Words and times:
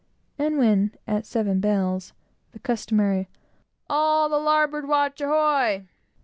And 0.39 0.57
when, 0.57 0.93
at 1.05 1.27
seven 1.27 1.59
bells, 1.59 2.13
the 2.53 2.59
customary 2.59 3.29
"All 3.87 4.29
the 4.29 4.39
larboard 4.39 4.87
watch, 4.87 5.21
ahoy?" 5.21 5.83